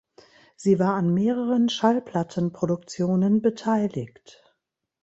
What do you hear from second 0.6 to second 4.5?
war an mehreren Schallplattenproduktionen beteiligt.